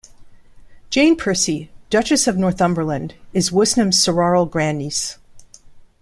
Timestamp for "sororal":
4.03-4.49